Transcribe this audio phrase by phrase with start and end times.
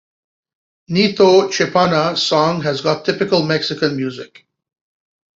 [0.89, 4.47] Neetho Cheppana song has got typical Mexican music.